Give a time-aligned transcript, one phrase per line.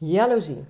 [0.00, 0.64] Jaloezie.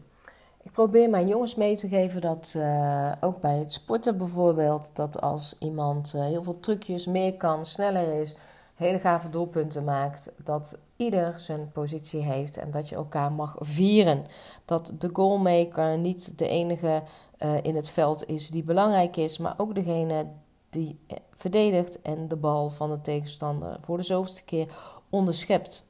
[0.63, 5.21] Ik probeer mijn jongens mee te geven dat uh, ook bij het sporten bijvoorbeeld, dat
[5.21, 8.35] als iemand uh, heel veel trucjes meer kan, sneller is,
[8.75, 14.27] hele gave doelpunten maakt, dat ieder zijn positie heeft en dat je elkaar mag vieren.
[14.65, 17.03] Dat de goalmaker niet de enige
[17.39, 20.27] uh, in het veld is die belangrijk is, maar ook degene
[20.71, 21.01] die
[21.35, 24.75] verdedigt en de bal van de tegenstander voor de zoveelste keer
[25.11, 25.89] onderschept.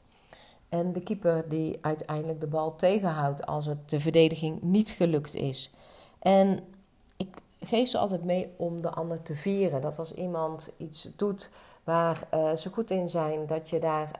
[0.70, 5.72] En de keeper die uiteindelijk de bal tegenhoudt als het de verdediging niet gelukt is.
[6.18, 6.60] En
[7.16, 9.80] ik geef ze altijd mee om de ander te vieren.
[9.80, 11.50] Dat als iemand iets doet
[11.84, 14.10] waar uh, ze goed in zijn, dat je daar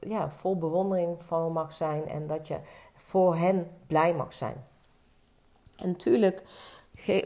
[0.00, 2.58] ja, vol bewondering van mag zijn en dat je
[2.94, 4.64] voor hen blij mag zijn.
[5.76, 6.42] En natuurlijk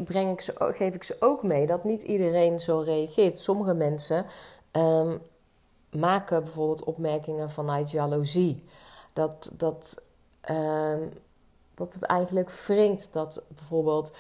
[0.05, 3.41] breng ik ze, geef ik ze ook mee dat niet iedereen zo reageert.
[3.41, 4.27] Sommige mensen
[4.73, 5.21] um,
[5.93, 8.65] maken bijvoorbeeld opmerkingen vanuit jaloezie.
[9.13, 10.03] Dat, dat,
[10.51, 10.97] uh,
[11.75, 14.13] dat het eigenlijk wringt dat bijvoorbeeld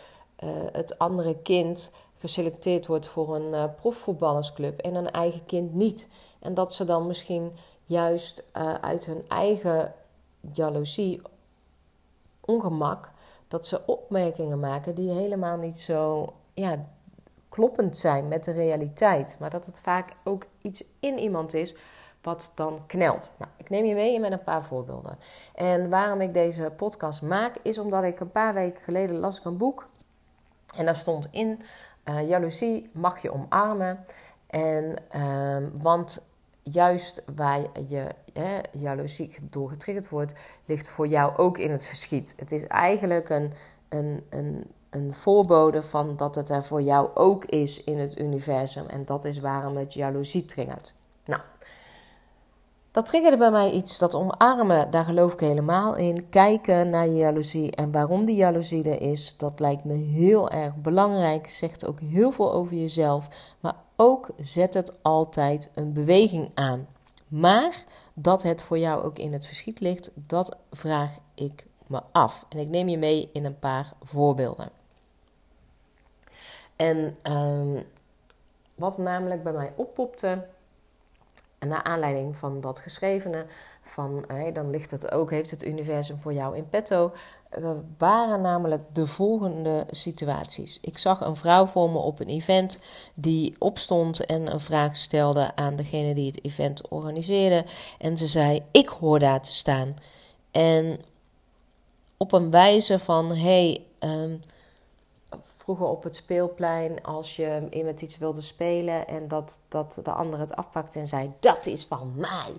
[0.45, 6.09] uh, het andere kind geselecteerd wordt voor een uh, profvoetballersclub en een eigen kind niet.
[6.39, 7.53] En dat ze dan misschien
[7.84, 9.95] juist uh, uit hun eigen
[10.53, 11.23] jaloezie,
[12.41, 13.11] ongemak,
[13.48, 16.89] dat ze opmerkingen maken die helemaal niet zo ja,
[17.53, 19.36] kloppend zijn met de realiteit.
[19.39, 21.75] Maar dat het vaak ook iets in iemand is
[22.22, 23.33] wat dan knelt.
[23.39, 25.19] Nou, ik neem je mee met een paar voorbeelden.
[25.55, 29.44] En waarom ik deze podcast maak, is omdat ik een paar weken geleden las ik
[29.44, 29.89] een boek.
[30.77, 31.61] En daar stond in,
[32.05, 34.05] uh, jaloezie mag je omarmen.
[34.47, 36.22] En, uh, want
[36.62, 40.33] juist waar je hè, jaloezie door getriggerd wordt,
[40.64, 42.34] ligt voor jou ook in het verschiet.
[42.37, 43.53] Het is eigenlijk een,
[43.89, 48.87] een, een een voorbode van dat het er voor jou ook is in het universum.
[48.87, 50.95] En dat is waarom het jaloezie triggert.
[51.25, 51.41] Nou,
[52.91, 56.29] dat triggerde bij mij iets, dat omarmen, daar geloof ik helemaal in.
[56.29, 60.77] Kijken naar je jaloezie en waarom die jaloezie er is, dat lijkt me heel erg
[60.77, 61.51] belangrijk.
[61.51, 63.29] Zegt ook heel veel over jezelf,
[63.61, 66.87] maar ook zet het altijd een beweging aan.
[67.28, 67.84] Maar
[68.15, 72.47] dat het voor jou ook in het verschiet ligt, dat vraag ik me af.
[72.49, 74.81] En ik neem je mee in een paar voorbeelden.
[76.77, 77.84] En um,
[78.75, 80.44] wat namelijk bij mij oppopte,
[81.69, 83.47] naar aanleiding van dat geschrevene,
[83.83, 87.12] van hey, dan ligt het ook, heeft het universum voor jou in petto,
[87.59, 90.78] uh, waren namelijk de volgende situaties.
[90.81, 92.78] Ik zag een vrouw voor me op een event
[93.15, 97.65] die opstond en een vraag stelde aan degene die het event organiseerde.
[97.99, 99.97] En ze zei: Ik hoor daar te staan.
[100.50, 101.00] En
[102.16, 104.41] op een wijze van: hey, um,
[105.41, 110.38] vroeger op het speelplein als je met iets wilde spelen en dat, dat de ander
[110.38, 112.53] het afpakte en zei: Dat is van mij.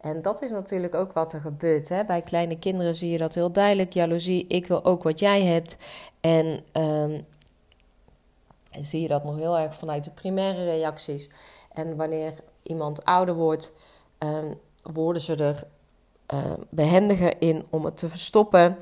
[0.00, 1.88] En dat is natuurlijk ook wat er gebeurt.
[1.88, 2.04] Hè?
[2.04, 3.92] Bij kleine kinderen zie je dat heel duidelijk.
[3.92, 5.76] Jaloezie, ik wil ook wat jij hebt.
[6.20, 7.26] En um,
[8.70, 11.30] zie je dat nog heel erg vanuit de primaire reacties.
[11.72, 12.32] En wanneer
[12.62, 13.72] iemand ouder wordt,
[14.18, 15.66] um, worden ze er
[16.34, 18.76] uh, behendiger in om het te verstoppen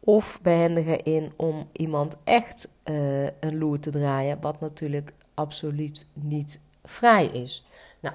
[0.00, 6.60] of behendigen in om iemand echt uh, een loer te draaien, wat natuurlijk absoluut niet
[6.84, 7.66] vrij is.
[8.00, 8.14] Nou,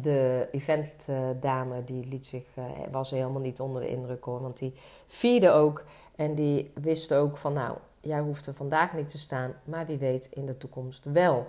[0.00, 4.74] de eventdame die liet zich, uh, was helemaal niet onder de indruk hoor, want die
[5.06, 5.84] vierde ook
[6.16, 9.98] en die wist ook van nou, jij hoeft er vandaag niet te staan, maar wie
[9.98, 11.46] weet in de toekomst wel.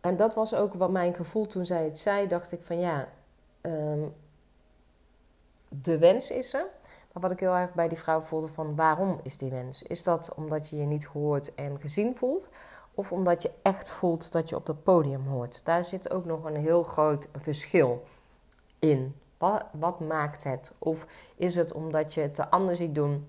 [0.00, 3.08] En dat was ook wat mijn gevoel toen zij het zei, dacht ik van ja,
[3.62, 4.14] um,
[5.68, 6.66] de wens is er,
[7.20, 9.82] wat ik heel erg bij die vrouw voelde van waarom is die wens?
[9.82, 12.48] Is dat omdat je je niet gehoord en gezien voelt?
[12.94, 15.64] Of omdat je echt voelt dat je op dat podium hoort?
[15.64, 18.02] Daar zit ook nog een heel groot verschil
[18.78, 19.14] in.
[19.38, 20.72] Wat, wat maakt het?
[20.78, 21.06] Of
[21.36, 23.28] is het omdat je het de ander ziet doen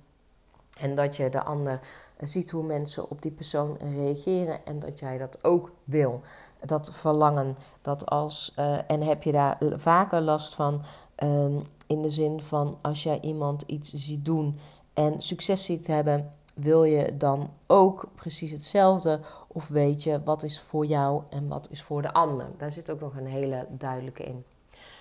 [0.79, 1.79] en dat je de ander
[2.19, 6.21] ziet hoe mensen op die persoon reageren en dat jij dat ook wil.
[6.65, 10.81] Dat verlangen, dat als, uh, en heb je daar vaker last van,
[11.23, 14.59] um, in de zin van als jij iemand iets ziet doen
[14.93, 19.19] en succes ziet hebben, wil je dan ook precies hetzelfde?
[19.47, 22.47] Of weet je wat is voor jou en wat is voor de ander?
[22.57, 24.43] Daar zit ook nog een hele duidelijke in.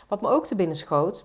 [0.08, 1.25] Wat me ook te binnen schoot,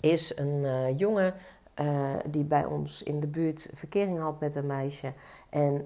[0.00, 1.34] is een uh, jongen
[1.80, 5.12] uh, die bij ons in de buurt verkering had met een meisje.
[5.48, 5.84] En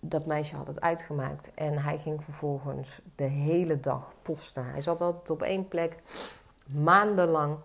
[0.00, 1.54] dat meisje had het uitgemaakt.
[1.54, 4.64] En hij ging vervolgens de hele dag posten.
[4.64, 5.98] Hij zat altijd op één plek,
[6.74, 7.56] maandenlang.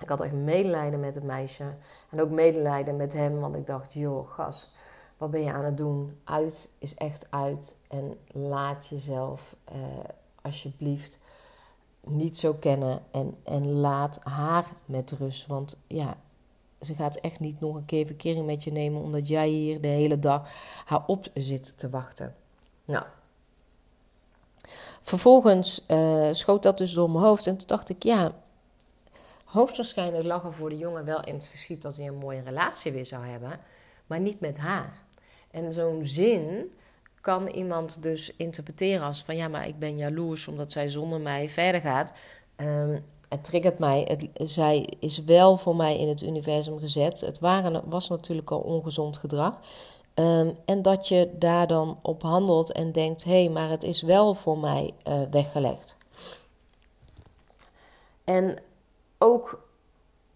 [0.00, 1.74] Ik had echt medelijden met het meisje.
[2.10, 4.70] En ook medelijden met hem, want ik dacht, joh, gas,
[5.16, 6.20] wat ben je aan het doen?
[6.24, 7.76] Uit is echt uit.
[7.88, 9.76] En laat jezelf uh,
[10.42, 11.18] alsjeblieft
[12.00, 13.00] niet zo kennen.
[13.10, 15.46] En, en laat haar met rust.
[15.46, 16.16] Want ja,
[16.80, 19.88] ze gaat echt niet nog een keer verkering met je nemen omdat jij hier de
[19.88, 20.48] hele dag
[20.84, 22.34] haar op zit te wachten.
[22.84, 23.04] Nou.
[25.00, 28.32] Vervolgens uh, schoot dat dus door mijn hoofd en toen dacht ik, ja,
[29.48, 32.92] hoogstwaarschijnlijk lag er voor de jongen wel in het verschiet dat hij een mooie relatie
[32.92, 33.60] weer zou hebben,
[34.06, 35.02] maar niet met haar.
[35.50, 36.72] En zo'n zin
[37.20, 41.48] kan iemand dus interpreteren als van ja, maar ik ben jaloers omdat zij zonder mij
[41.48, 42.12] verder gaat.
[42.56, 44.04] Um, het triggert mij.
[44.04, 47.20] Het, zij is wel voor mij in het universum gezet.
[47.20, 49.58] Het waren, was natuurlijk al ongezond gedrag.
[50.14, 54.02] Ehm, en dat je daar dan op handelt en denkt: hé, hey, maar het is
[54.02, 55.96] wel voor mij uh, weggelegd.
[58.24, 58.58] En
[59.18, 59.68] ook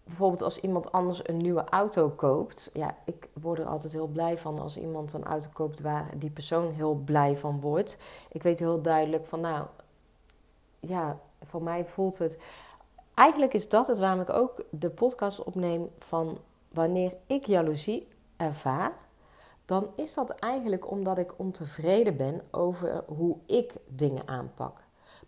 [0.03, 2.69] bijvoorbeeld als iemand anders een nieuwe auto koopt.
[2.73, 6.31] Ja, ik word er altijd heel blij van als iemand een auto koopt waar die
[6.31, 7.97] persoon heel blij van wordt.
[8.31, 9.65] Ik weet heel duidelijk van, nou,
[10.79, 12.37] ja, voor mij voelt het.
[13.13, 16.37] Eigenlijk is dat het waarom ik ook de podcast opneem van
[16.69, 18.07] wanneer ik jaloezie
[18.37, 18.93] ervaar.
[19.65, 24.82] Dan is dat eigenlijk omdat ik ontevreden ben over hoe ik dingen aanpak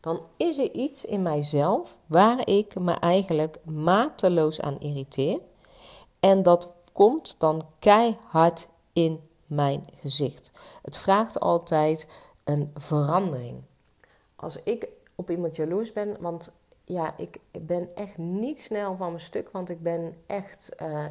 [0.05, 5.39] dan is er iets in mijzelf waar ik me eigenlijk mateloos aan irriteer.
[6.19, 10.51] En dat komt dan keihard in mijn gezicht.
[10.81, 12.07] Het vraagt altijd
[12.43, 13.63] een verandering.
[14.35, 16.51] Als ik op iemand jaloers ben, want
[16.83, 20.69] ja, ik ben echt niet snel van mijn stuk, want ik ben echt.
[20.81, 21.05] Uh,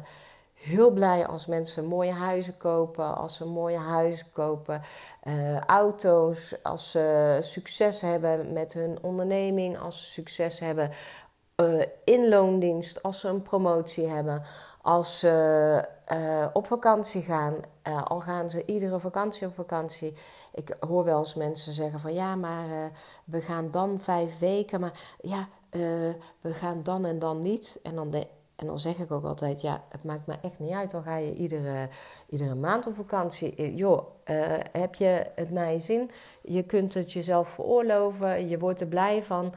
[0.65, 4.81] heel blij als mensen mooie huizen kopen, als ze mooie huizen kopen,
[5.23, 10.91] uh, auto's, als ze succes hebben met hun onderneming, als ze succes hebben
[11.61, 14.41] uh, in loondienst, als ze een promotie hebben,
[14.81, 17.55] als ze uh, op vakantie gaan,
[18.03, 20.13] al gaan ze iedere vakantie op vakantie.
[20.53, 22.91] Ik hoor wel eens mensen zeggen van ja, maar
[23.25, 25.47] we gaan dan vijf weken, maar ja,
[26.41, 27.79] we gaan dan en dan niet.
[27.83, 30.71] En dan de, en dan zeg ik ook altijd, ja, het maakt me echt niet
[30.71, 30.91] uit.
[30.91, 31.89] Dan ga je iedere,
[32.29, 33.55] iedere maand op vakantie.
[33.55, 36.09] Eh, joh, uh, heb je het naar je zin?
[36.41, 38.47] Je kunt het jezelf veroorloven.
[38.47, 39.53] Je wordt er blij van.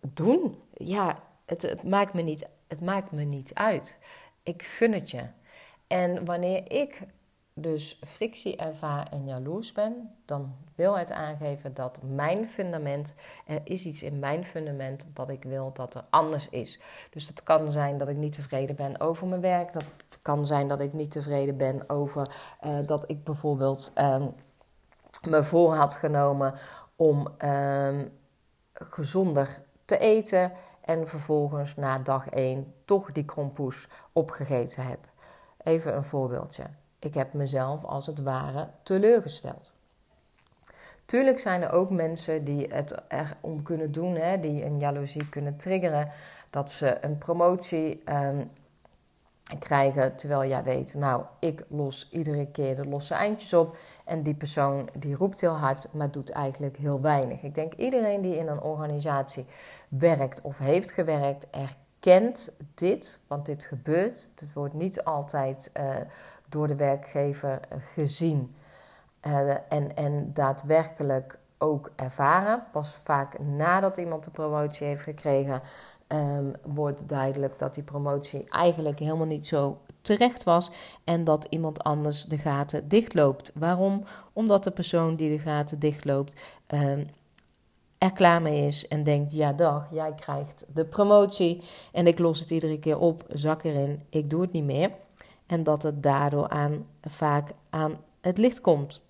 [0.00, 0.58] Doen.
[0.74, 3.98] Ja, het, het, maakt me niet, het maakt me niet uit.
[4.42, 5.22] Ik gun het je.
[5.86, 7.00] En wanneer ik
[7.60, 13.14] dus frictie ervaar en jaloers ben, dan wil het aangeven dat mijn fundament,
[13.46, 16.80] er is iets in mijn fundament dat ik wil dat er anders is.
[17.10, 19.72] Dus het kan zijn dat ik niet tevreden ben over mijn werk.
[19.72, 19.84] Dat
[20.22, 22.30] kan zijn dat ik niet tevreden ben over
[22.62, 23.92] uh, dat ik bijvoorbeeld
[25.28, 26.54] me voor had genomen
[26.96, 27.98] om uh,
[28.72, 30.52] gezonder te eten.
[30.80, 34.98] En vervolgens na dag 1 toch die krompoes opgegeten heb.
[35.62, 36.64] Even een voorbeeldje.
[37.00, 39.70] Ik heb mezelf als het ware teleurgesteld.
[41.04, 45.56] Tuurlijk zijn er ook mensen die het erom kunnen doen, hè, die een jaloezie kunnen
[45.56, 46.08] triggeren.
[46.50, 48.42] Dat ze een promotie ehm,
[49.58, 53.76] krijgen terwijl jij weet, nou, ik los iedere keer de losse eindjes op.
[54.04, 57.42] En die persoon die roept heel hard, maar doet eigenlijk heel weinig.
[57.42, 59.46] Ik denk iedereen die in een organisatie
[59.88, 64.30] werkt of heeft gewerkt, erkent dit, want dit gebeurt.
[64.34, 65.96] Het wordt niet altijd uh,
[66.50, 67.60] door de werkgever
[67.94, 68.54] gezien
[69.26, 72.62] uh, en, en daadwerkelijk ook ervaren.
[72.72, 75.62] Pas vaak nadat iemand de promotie heeft gekregen,
[76.08, 80.70] um, wordt duidelijk dat die promotie eigenlijk helemaal niet zo terecht was
[81.04, 83.52] en dat iemand anders de gaten dichtloopt.
[83.54, 84.04] Waarom?
[84.32, 87.08] Omdat de persoon die de gaten dichtloopt um,
[88.00, 92.40] er klaar mee is en denkt: ja, dag, jij krijgt de promotie en ik los
[92.40, 94.90] het iedere keer op, zak erin, ik doe het niet meer.
[95.50, 99.00] En dat het daardoor aan, vaak aan het licht komt.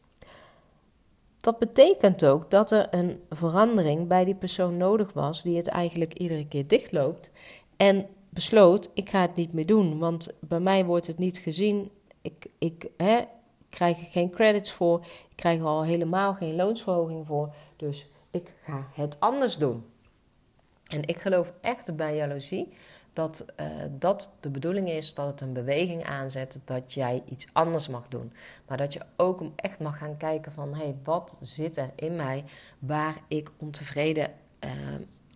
[1.38, 6.14] Dat betekent ook dat er een verandering bij die persoon nodig was, die het eigenlijk
[6.14, 7.30] iedere keer dichtloopt.
[7.76, 11.90] En besloot: ik ga het niet meer doen, want bij mij wordt het niet gezien.
[12.22, 13.20] Ik, ik hè,
[13.68, 15.00] krijg er geen credits voor.
[15.04, 17.54] Ik krijg er al helemaal geen loonsverhoging voor.
[17.76, 19.84] Dus ik ga het anders doen.
[20.86, 22.72] En ik geloof echt bij jaloezie
[23.20, 27.88] dat uh, dat de bedoeling is dat het een beweging aanzet dat jij iets anders
[27.88, 28.32] mag doen.
[28.66, 32.16] Maar dat je ook echt mag gaan kijken van hé, hey, wat zit er in
[32.16, 32.44] mij
[32.78, 34.30] waar ik ontevreden
[34.64, 34.70] uh,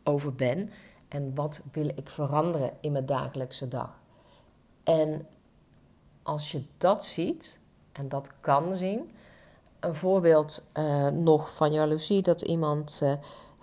[0.05, 0.71] over ben
[1.09, 3.99] en wat wil ik veranderen in mijn dagelijkse dag.
[4.85, 5.27] En
[6.23, 7.61] als je dat ziet
[7.93, 9.11] en dat kan zien,
[9.81, 13.03] een voorbeeld uh, nog van jaloezie dat iemand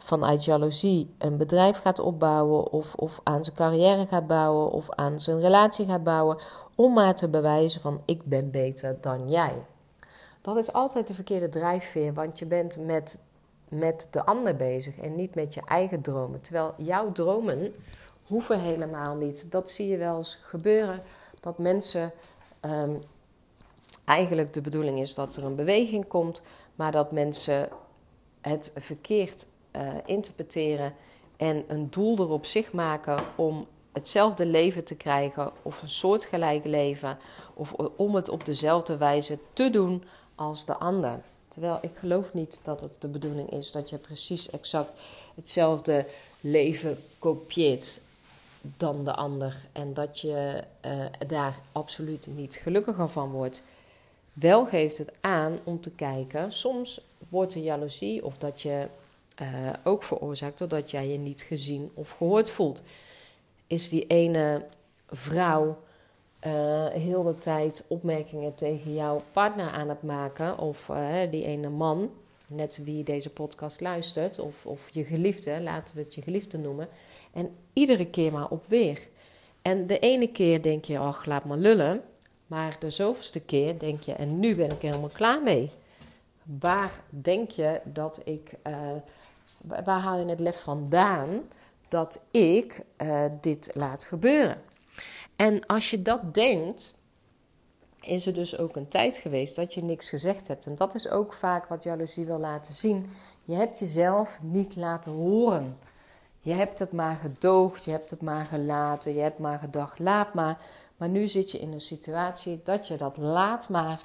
[0.03, 5.19] vanuit jaloezie een bedrijf gaat opbouwen, of, of aan zijn carrière gaat bouwen, of aan
[5.19, 6.37] zijn relatie gaat bouwen,
[6.75, 9.65] om maar te bewijzen van ik ben beter dan jij.
[10.41, 13.19] Dat is altijd de verkeerde drijfveer, want je bent met,
[13.69, 16.41] met de ander bezig en niet met je eigen dromen.
[16.41, 17.73] Terwijl jouw dromen
[18.27, 19.51] hoeven helemaal niet.
[19.51, 21.01] Dat zie je wel eens gebeuren
[21.39, 22.11] dat mensen
[22.59, 22.95] ehm,
[24.05, 26.41] eigenlijk de bedoeling is dat er een beweging komt,
[26.75, 27.69] maar dat mensen
[28.41, 30.93] het verkeerd uh, interpreteren
[31.37, 37.17] en een doel erop zich maken om hetzelfde leven te krijgen of een soortgelijk leven
[37.53, 40.03] of om het op dezelfde wijze te doen
[40.35, 41.19] als de ander.
[41.47, 44.91] Terwijl ik geloof niet dat het de bedoeling is dat je precies exact
[45.35, 46.05] hetzelfde
[46.41, 48.01] leven kopieert
[48.61, 53.63] dan de ander en dat je uh, daar absoluut niet gelukkiger van wordt.
[54.33, 58.87] Wel geeft het aan om te kijken, soms wordt er jaloezie of dat je
[59.41, 59.47] uh,
[59.83, 62.83] ook veroorzaakt doordat jij je niet gezien of gehoord voelt.
[63.67, 64.65] Is die ene
[65.09, 65.77] vrouw
[66.47, 71.69] uh, heel de tijd opmerkingen tegen jouw partner aan het maken, of uh, die ene
[71.69, 72.11] man,
[72.47, 76.87] net wie deze podcast luistert, of, of je geliefde, laten we het je geliefde noemen,
[77.33, 79.07] en iedere keer maar op weer.
[79.61, 82.01] En de ene keer denk je, ach, laat maar lullen,
[82.47, 85.69] maar de zoveelste keer denk je, en nu ben ik helemaal klaar mee.
[86.59, 88.51] Waar denk je dat ik,
[89.63, 91.41] waar haal je het lef vandaan
[91.87, 92.81] dat ik
[93.41, 94.61] dit laat gebeuren?
[95.35, 96.99] En als je dat denkt,
[98.01, 100.65] is er dus ook een tijd geweest dat je niks gezegd hebt.
[100.65, 103.05] En dat is ook vaak wat jaloezie wil laten zien.
[103.43, 105.77] Je hebt jezelf niet laten horen.
[106.39, 110.33] Je hebt het maar gedoogd, je hebt het maar gelaten, je hebt maar gedacht, laat
[110.33, 110.59] maar.
[110.97, 114.01] Maar nu zit je in een situatie dat je dat laat maar,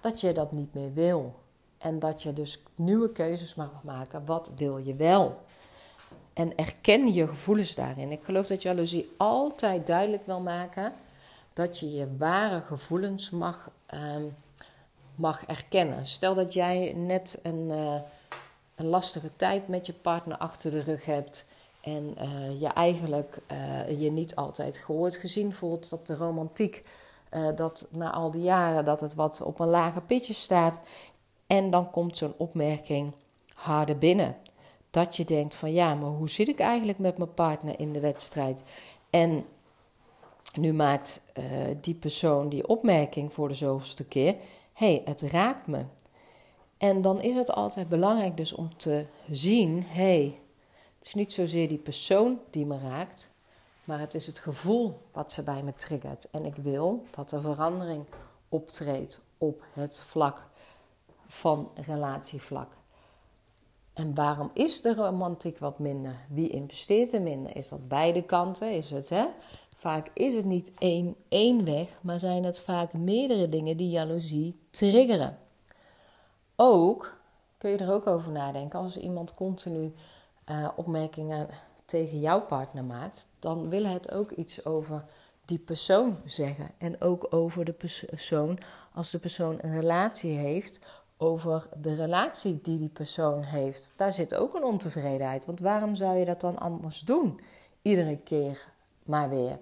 [0.00, 1.34] dat je dat niet meer wil.
[1.84, 4.24] En dat je dus nieuwe keuzes mag maken.
[4.24, 5.40] Wat wil je wel?
[6.32, 8.10] En erken je gevoelens daarin.
[8.10, 10.92] Ik geloof dat jaloezie altijd duidelijk wil maken
[11.52, 14.00] dat je je ware gevoelens mag, uh,
[15.14, 16.06] mag erkennen.
[16.06, 17.94] Stel dat jij net een, uh,
[18.74, 21.46] een lastige tijd met je partner achter de rug hebt.
[21.80, 25.90] En uh, je eigenlijk uh, je niet altijd gehoord gezien voelt.
[25.90, 26.84] Dat de romantiek,
[27.56, 30.80] dat na al die jaren, dat het wat op een lager pitje staat.
[31.46, 33.12] En dan komt zo'n opmerking
[33.54, 34.36] harder binnen
[34.90, 38.00] dat je denkt van ja, maar hoe zit ik eigenlijk met mijn partner in de
[38.00, 38.60] wedstrijd?
[39.10, 39.44] En
[40.54, 41.44] nu maakt uh,
[41.80, 44.36] die persoon die opmerking voor de zoveelste keer,
[44.72, 45.84] hey, het raakt me.
[46.76, 50.38] En dan is het altijd belangrijk dus om te zien, hey,
[50.98, 53.30] het is niet zozeer die persoon die me raakt,
[53.84, 56.30] maar het is het gevoel wat ze bij me triggert.
[56.30, 58.04] En ik wil dat er verandering
[58.48, 60.48] optreedt op het vlak
[61.34, 62.68] van relatievlak.
[63.92, 66.16] En waarom is de romantiek wat minder?
[66.28, 67.56] Wie investeert er minder?
[67.56, 68.70] Is dat beide kanten?
[68.70, 69.26] Is het, hè?
[69.76, 74.58] Vaak is het niet één, één weg, maar zijn het vaak meerdere dingen die jaloezie
[74.70, 75.38] triggeren.
[76.56, 77.18] Ook
[77.58, 79.94] kun je er ook over nadenken als iemand continu
[80.50, 81.48] uh, opmerkingen
[81.84, 85.04] tegen jouw partner maakt, dan wil het ook iets over
[85.44, 86.70] die persoon zeggen.
[86.78, 88.58] En ook over de persoon
[88.92, 90.80] als de persoon een relatie heeft
[91.16, 93.92] over de relatie die die persoon heeft.
[93.96, 95.44] Daar zit ook een ontevredenheid.
[95.44, 97.40] Want waarom zou je dat dan anders doen?
[97.82, 98.66] Iedere keer
[99.02, 99.58] maar weer.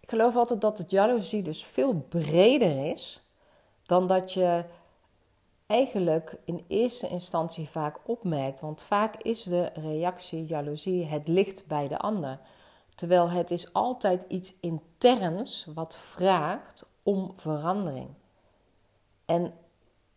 [0.00, 3.22] Ik geloof altijd dat het jaloezie dus veel breder is
[3.86, 4.64] dan dat je
[5.66, 8.60] eigenlijk in eerste instantie vaak opmerkt.
[8.60, 12.38] Want vaak is de reactie jaloezie het licht bij de ander.
[12.94, 18.08] Terwijl het is altijd iets interns wat vraagt om verandering.
[19.24, 19.54] En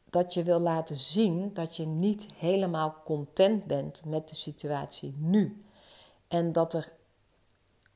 [0.10, 5.64] dat je wil laten zien dat je niet helemaal content bent met de situatie nu.
[6.28, 6.92] En dat er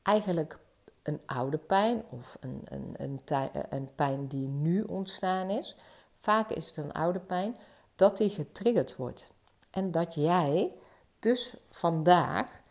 [0.02, 0.58] eigenlijk
[1.02, 3.20] een oude pijn of een, een, een,
[3.68, 5.76] een pijn die nu ontstaan is,
[6.12, 7.56] vaak is het een oude pijn,
[7.94, 9.30] dat die getriggerd wordt.
[9.70, 10.72] En dat jij
[11.18, 12.62] dus vandaag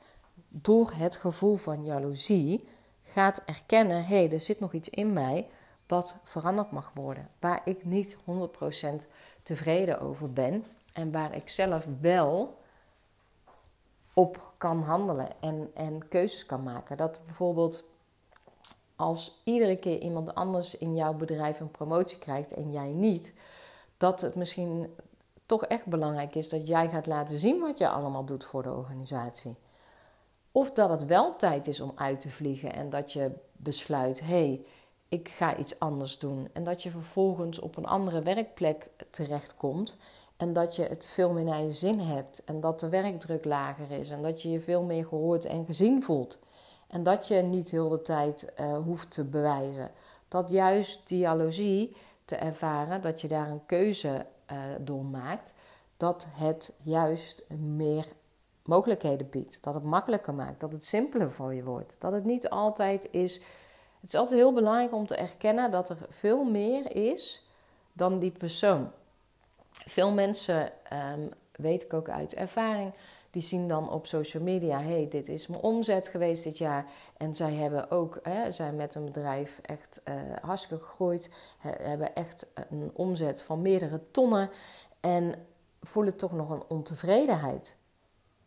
[0.47, 2.67] door het gevoel van jaloezie
[3.03, 5.47] gaat erkennen: hé, hey, er zit nog iets in mij
[5.87, 7.29] wat veranderd mag worden.
[7.39, 8.19] Waar ik niet 100%
[9.43, 12.57] tevreden over ben en waar ik zelf wel
[14.13, 16.97] op kan handelen en, en keuzes kan maken.
[16.97, 17.83] Dat bijvoorbeeld
[18.95, 23.33] als iedere keer iemand anders in jouw bedrijf een promotie krijgt en jij niet,
[23.97, 24.95] dat het misschien
[25.45, 28.73] toch echt belangrijk is dat jij gaat laten zien wat je allemaal doet voor de
[28.73, 29.55] organisatie.
[30.51, 34.25] Of dat het wel tijd is om uit te vliegen en dat je besluit: hé,
[34.25, 34.65] hey,
[35.13, 36.47] ik ga iets anders doen.
[36.53, 39.97] En dat je vervolgens op een andere werkplek terechtkomt.
[40.37, 42.43] En dat je het veel meer naar je zin hebt.
[42.43, 44.09] En dat de werkdruk lager is.
[44.09, 46.39] En dat je je veel meer gehoord en gezien voelt.
[46.87, 49.91] En dat je niet heel de tijd uh, hoeft te bewijzen.
[50.27, 55.53] Dat juist dialogie te ervaren, dat je daar een keuze uh, door maakt.
[55.97, 58.05] Dat het juist meer
[58.63, 59.63] mogelijkheden biedt.
[59.63, 60.59] Dat het makkelijker maakt.
[60.59, 62.01] Dat het simpeler voor je wordt.
[62.01, 63.41] Dat het niet altijd is
[64.03, 67.47] Het is altijd heel belangrijk om te erkennen dat er veel meer is
[67.93, 68.91] dan die persoon.
[69.69, 70.71] Veel mensen,
[71.13, 72.93] um, weet ik ook uit ervaring,
[73.31, 76.85] die zien dan op social media: hey, dit is mijn omzet geweest dit jaar.
[77.17, 81.29] En zij hebben ook, hè, zijn met een bedrijf echt uh, hartstikke gegroeid,
[81.59, 84.49] hebben echt een omzet van meerdere tonnen
[84.99, 85.33] en
[85.81, 87.77] voelen toch nog een ontevredenheid.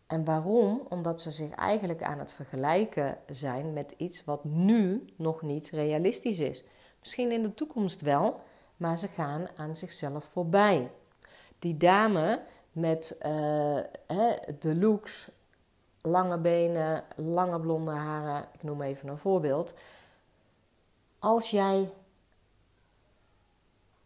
[0.07, 0.87] En waarom?
[0.89, 6.39] Omdat ze zich eigenlijk aan het vergelijken zijn met iets wat nu nog niet realistisch
[6.39, 6.65] is.
[7.01, 8.41] Misschien in de toekomst wel,
[8.77, 10.91] maar ze gaan aan zichzelf voorbij.
[11.59, 12.41] Die dame
[12.73, 15.31] met uh, hè, de looks,
[16.01, 19.75] lange benen, lange blonde haren, ik noem even een voorbeeld.
[21.19, 21.93] Als jij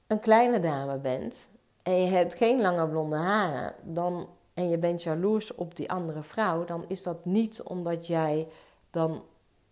[0.07, 1.49] een kleine dame bent
[1.83, 6.23] en je hebt geen lange blonde haren, dan en je bent jaloers op die andere
[6.23, 8.49] vrouw, dan is dat niet omdat jij
[8.91, 9.23] dan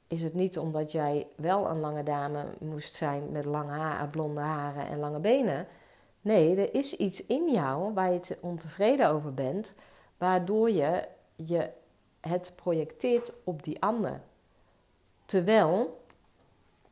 [0.08, 4.40] is het niet omdat jij wel een lange dame moest zijn met lange haar, blonde
[4.40, 5.66] haren en lange benen.
[6.20, 9.74] Nee, er is iets in jou waar je ontevreden over bent,
[10.18, 11.70] waardoor je, je
[12.20, 14.20] het projecteert op die ander.
[15.24, 16.00] Terwijl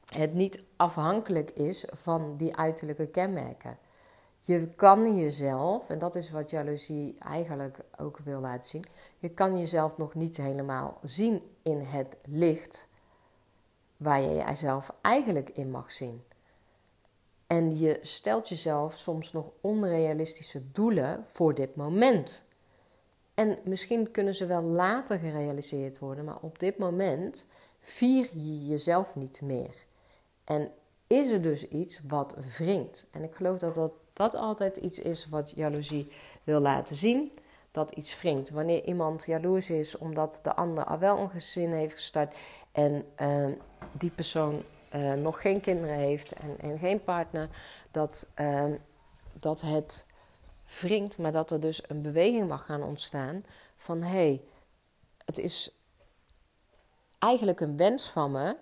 [0.07, 3.79] het niet afhankelijk is van die uiterlijke kenmerken.
[4.47, 8.85] Je kan jezelf, en dat is wat jaloezie eigenlijk ook wil laten zien,
[9.19, 12.89] je kan jezelf nog niet helemaal zien in het licht
[13.97, 16.23] waar je jezelf eigenlijk in mag zien.
[17.47, 22.45] En je stelt jezelf soms nog onrealistische doelen voor dit moment.
[23.35, 27.47] En misschien kunnen ze wel later gerealiseerd worden, maar op dit moment
[27.81, 29.75] vier je jezelf niet meer.
[30.45, 30.71] En
[31.07, 33.07] is er dus iets wat wringt.
[33.11, 36.13] En ik geloof dat dat dat altijd iets is wat jaloezie
[36.45, 37.33] wil laten zien.
[37.71, 38.51] Dat iets wringt.
[38.51, 42.39] Wanneer iemand jaloers is omdat de ander al wel een gezin heeft gestart
[42.73, 43.49] en uh,
[43.93, 44.63] die persoon
[44.95, 47.49] uh, nog geen kinderen heeft en, en geen partner,
[47.91, 48.65] dat, uh,
[49.33, 50.07] dat het
[50.81, 53.45] wringt, maar dat er dus een beweging mag gaan ontstaan
[53.77, 54.43] van hé, hey,
[55.25, 55.71] het is
[57.19, 58.57] eigenlijk een wens van me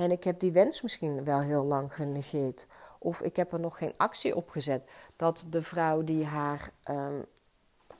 [0.00, 2.66] en ik heb die wens misschien wel heel lang genegeerd.
[2.98, 4.90] Of ik heb er nog geen actie op gezet.
[5.16, 7.24] Dat de vrouw die haar um,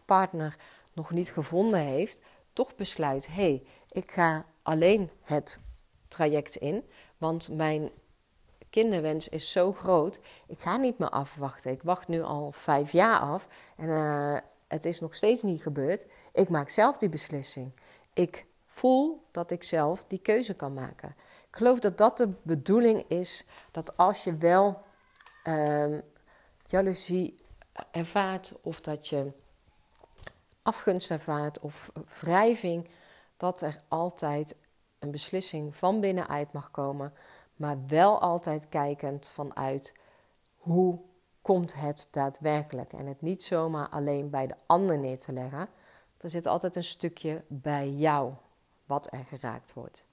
[0.05, 0.57] partner
[0.93, 2.21] nog niet gevonden heeft,
[2.53, 5.61] toch besluit: hé, hey, ik ga alleen het
[6.09, 6.85] traject in.
[7.19, 7.91] Want mijn
[8.71, 10.21] kinderwens is zo groot.
[10.47, 11.71] Ik ga niet meer afwachten.
[11.71, 13.49] Ik wacht nu al vijf jaar af.
[13.77, 14.37] En uh,
[14.69, 16.07] het is nog steeds niet gebeurd.
[16.33, 17.73] Ik maak zelf die beslissing.
[18.13, 21.15] Ik voel dat ik zelf die keuze kan maken.
[21.51, 23.47] Ik geloof dat dat de bedoeling is.
[23.71, 24.83] Dat als je wel
[25.45, 26.03] um,
[26.67, 27.37] jaloezie
[27.91, 29.33] ervaart of dat je
[30.63, 32.89] afgunst ervaart of wrijving,
[33.37, 34.57] dat er altijd
[34.99, 37.13] een beslissing van binnenuit mag komen,
[37.57, 39.95] maar wel altijd kijkend vanuit
[40.57, 41.01] hoe
[41.43, 45.69] komt het daadwerkelijk en het niet zomaar alleen bij de ander neer te leggen.
[46.19, 48.33] Er zit altijd een stukje bij jou
[48.87, 50.05] wat er geraakt wordt.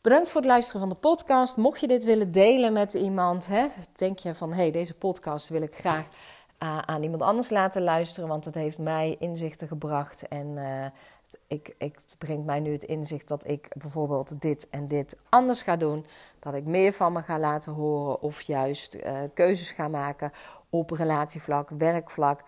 [0.00, 1.56] Bedankt voor het luisteren van de podcast.
[1.56, 5.48] Mocht je dit willen delen met iemand, hè, denk je van hé, hey, deze podcast
[5.48, 10.28] wil ik graag uh, aan iemand anders laten luisteren, want het heeft mij inzichten gebracht
[10.28, 14.88] en het, ik, ik, het brengt mij nu het inzicht dat ik bijvoorbeeld dit en
[14.88, 16.06] dit anders ga doen,
[16.38, 20.30] dat ik meer van me ga laten horen of juist uh, keuzes ga maken
[20.70, 22.42] op relatievlak, werkvlak,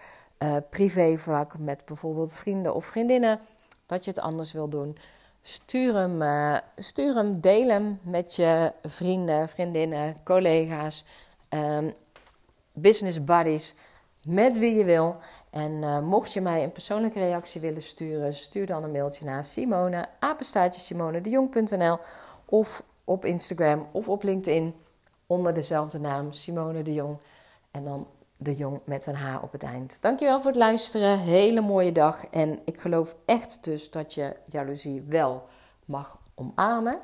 [0.70, 3.40] privévlak met bijvoorbeeld vrienden of vriendinnen,
[3.86, 4.96] dat je het anders wil doen.
[5.42, 11.04] Stuur hem, uh, stuur hem, deel hem met je vrienden, vriendinnen, collega's,
[11.48, 11.92] um,
[12.72, 13.74] business buddies,
[14.26, 15.16] met wie je wil.
[15.50, 19.44] En uh, mocht je mij een persoonlijke reactie willen sturen, stuur dan een mailtje naar
[19.44, 21.98] Simone, apenstaartje
[22.44, 24.74] of op Instagram of op LinkedIn
[25.26, 27.18] onder dezelfde naam Simone de Jong.
[27.70, 28.06] En dan
[28.42, 30.02] de Jong met een H op het eind.
[30.02, 31.18] Dankjewel voor het luisteren.
[31.18, 32.24] Hele mooie dag.
[32.24, 35.46] En ik geloof echt dus dat je jaloezie wel
[35.84, 37.00] mag omarmen.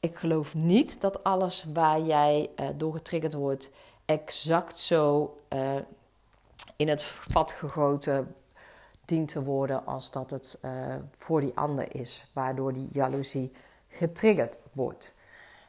[0.00, 3.70] Ik geloof niet dat alles waar jij uh, door getriggerd wordt
[4.04, 5.74] exact zo uh,
[6.76, 8.34] in het vat gegoten
[9.04, 13.52] dient te worden als dat het uh, voor die ander is, waardoor die jaloezie
[13.88, 15.14] getriggerd wordt.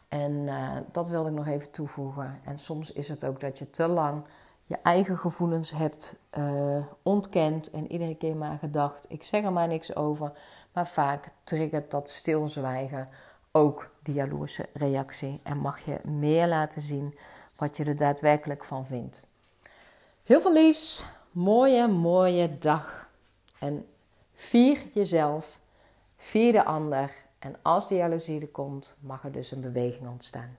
[0.09, 2.39] En uh, dat wilde ik nog even toevoegen.
[2.43, 4.23] En soms is het ook dat je te lang
[4.69, 9.67] je eigen gevoelens hebt uh, ontkend en iedere keer maar gedacht: ik zeg er maar
[9.67, 10.31] niks over.
[10.73, 13.09] Maar vaak triggert dat stilzwijgen
[13.51, 17.17] ook die jaloerse reactie en mag je meer laten zien
[17.55, 19.27] wat je er daadwerkelijk van vindt.
[20.23, 23.09] Heel veel liefs, mooie, mooie dag.
[23.59, 23.85] En
[24.33, 25.59] vier jezelf,
[26.17, 30.57] vier de ander En als die jaloezie er komt, mag er dus een beweging ontstaan.